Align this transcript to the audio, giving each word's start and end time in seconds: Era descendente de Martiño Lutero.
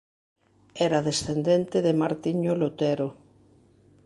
Era 0.85 1.05
descendente 1.09 1.77
de 1.85 1.93
Martiño 2.01 2.53
Lutero. 2.61 3.07